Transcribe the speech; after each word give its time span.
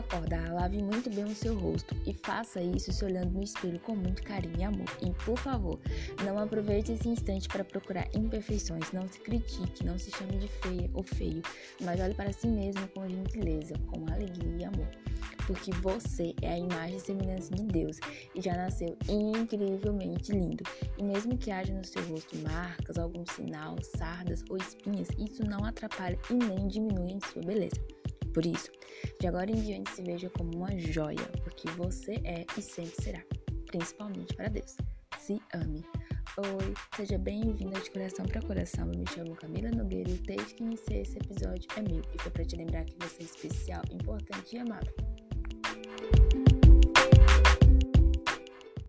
acordar, 0.00 0.52
lave 0.52 0.82
muito 0.82 1.08
bem 1.10 1.24
o 1.24 1.34
seu 1.34 1.58
rosto 1.58 1.94
e 2.06 2.12
faça 2.12 2.60
isso 2.60 2.92
se 2.92 3.04
olhando 3.04 3.30
no 3.32 3.42
espelho 3.42 3.78
com 3.80 3.94
muito 3.94 4.22
carinho 4.22 4.58
e 4.58 4.64
amor. 4.64 4.88
E 5.00 5.10
por 5.24 5.38
favor, 5.38 5.78
não 6.24 6.38
aproveite 6.38 6.92
esse 6.92 7.08
instante 7.08 7.48
para 7.48 7.64
procurar 7.64 8.08
imperfeições, 8.14 8.92
não 8.92 9.06
se 9.08 9.20
critique, 9.20 9.84
não 9.84 9.98
se 9.98 10.10
chame 10.10 10.38
de 10.38 10.48
feia 10.48 10.90
ou 10.94 11.02
feio, 11.02 11.42
mas 11.80 12.00
olhe 12.00 12.14
para 12.14 12.32
si 12.32 12.46
mesmo 12.48 12.86
com 12.88 13.08
gentileza, 13.08 13.74
com 13.86 14.04
alegria 14.12 14.56
e 14.58 14.64
amor. 14.64 14.88
Porque 15.46 15.72
você 15.72 16.34
é 16.42 16.52
a 16.52 16.58
imagem 16.58 16.96
e 16.96 17.00
semelhança 17.00 17.54
de 17.54 17.64
Deus 17.64 17.98
e 18.34 18.40
já 18.40 18.54
nasceu 18.54 18.96
incrivelmente 19.08 20.32
lindo. 20.32 20.62
E 20.96 21.02
mesmo 21.02 21.36
que 21.36 21.50
haja 21.50 21.72
no 21.72 21.84
seu 21.84 22.02
rosto 22.06 22.36
marcas, 22.38 22.98
algum 22.98 23.24
sinal, 23.26 23.76
sardas 23.96 24.44
ou 24.48 24.56
espinhas, 24.56 25.08
isso 25.18 25.42
não 25.44 25.64
atrapalha 25.64 26.18
e 26.30 26.34
nem 26.34 26.68
diminui 26.68 27.12
em 27.12 27.20
sua 27.20 27.42
beleza. 27.42 27.99
Por 28.32 28.46
isso, 28.46 28.70
de 29.20 29.26
agora 29.26 29.50
em 29.50 29.60
diante 29.60 29.90
se 29.90 30.02
veja 30.02 30.30
como 30.30 30.56
uma 30.56 30.78
joia, 30.78 31.26
porque 31.42 31.68
você 31.70 32.20
é 32.24 32.46
e 32.56 32.62
sempre 32.62 33.02
será, 33.02 33.22
principalmente 33.66 34.34
para 34.34 34.48
Deus. 34.48 34.76
Se 35.18 35.40
ame. 35.54 35.84
Oi, 36.38 36.74
seja 36.96 37.18
bem-vinda 37.18 37.80
de 37.80 37.90
coração 37.90 38.24
para 38.24 38.40
coração. 38.42 38.90
Eu 38.92 38.98
me 38.98 39.06
chamo 39.08 39.34
Camila 39.34 39.70
Nogueira 39.70 40.10
e 40.10 40.18
texto 40.18 40.54
que 40.54 40.62
iniciei 40.62 41.02
esse 41.02 41.18
episódio 41.18 41.68
é 41.76 41.82
meu 41.82 42.02
e 42.14 42.22
foi 42.22 42.30
para 42.30 42.44
te 42.44 42.56
lembrar 42.56 42.84
que 42.84 42.96
você 43.00 43.22
é 43.22 43.24
especial, 43.24 43.82
importante 43.90 44.56
e 44.56 44.58
amável. 44.60 45.09